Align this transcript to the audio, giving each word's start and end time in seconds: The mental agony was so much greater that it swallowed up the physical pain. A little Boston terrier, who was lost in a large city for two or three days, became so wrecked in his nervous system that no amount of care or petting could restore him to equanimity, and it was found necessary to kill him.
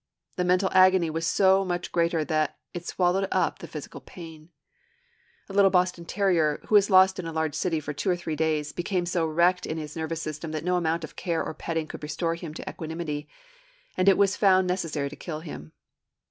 The 0.35 0.43
mental 0.43 0.71
agony 0.73 1.11
was 1.11 1.27
so 1.27 1.63
much 1.63 1.91
greater 1.91 2.25
that 2.25 2.57
it 2.73 2.87
swallowed 2.87 3.27
up 3.31 3.59
the 3.59 3.67
physical 3.67 4.01
pain. 4.01 4.49
A 5.47 5.53
little 5.53 5.69
Boston 5.69 6.05
terrier, 6.05 6.59
who 6.65 6.73
was 6.73 6.89
lost 6.89 7.19
in 7.19 7.27
a 7.27 7.31
large 7.31 7.53
city 7.53 7.79
for 7.79 7.93
two 7.93 8.09
or 8.09 8.15
three 8.15 8.35
days, 8.35 8.71
became 8.73 9.05
so 9.05 9.27
wrecked 9.27 9.67
in 9.67 9.77
his 9.77 9.95
nervous 9.95 10.19
system 10.23 10.49
that 10.53 10.63
no 10.63 10.75
amount 10.75 11.03
of 11.03 11.15
care 11.15 11.43
or 11.43 11.53
petting 11.53 11.85
could 11.85 12.01
restore 12.01 12.33
him 12.33 12.51
to 12.55 12.67
equanimity, 12.67 13.29
and 13.95 14.09
it 14.09 14.17
was 14.17 14.35
found 14.35 14.65
necessary 14.67 15.07
to 15.11 15.15
kill 15.15 15.41
him. 15.41 15.71